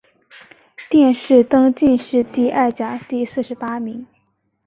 [0.89, 4.07] 殿试登进士第二甲第四十八名。